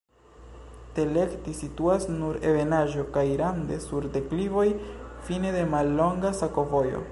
[0.99, 4.67] Teleki situas sur ebenaĵo kaj rande sur deklivoj,
[5.29, 7.07] fine de mallonga sakovojo.